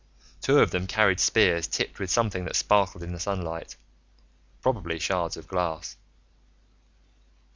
Two 0.41 0.57
of 0.57 0.71
them 0.71 0.87
carried 0.87 1.19
spears 1.19 1.67
tipped 1.67 1.99
with 1.99 2.09
something 2.09 2.43
that 2.45 2.55
sparkled 2.55 3.03
in 3.03 3.11
the 3.13 3.19
sunlight, 3.19 3.75
probably 4.59 4.97
shards 4.97 5.37
of 5.37 5.47
glass. 5.47 5.95